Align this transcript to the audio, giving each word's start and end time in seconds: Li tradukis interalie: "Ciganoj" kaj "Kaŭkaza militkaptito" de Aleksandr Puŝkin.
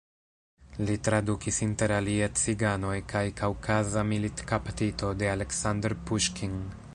Li 0.85 0.93
tradukis 1.07 1.59
interalie: 1.65 2.29
"Ciganoj" 2.43 2.95
kaj 3.13 3.23
"Kaŭkaza 3.43 4.07
militkaptito" 4.15 5.13
de 5.21 5.31
Aleksandr 5.39 5.97
Puŝkin. 6.11 6.59